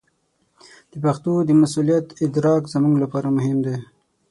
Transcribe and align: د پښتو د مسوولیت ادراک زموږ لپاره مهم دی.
د 0.91 0.93
پښتو 1.03 1.31
د 1.43 1.49
مسوولیت 1.61 2.07
ادراک 2.25 2.63
زموږ 2.73 2.95
لپاره 3.03 3.27
مهم 3.37 3.57
دی. 3.65 3.77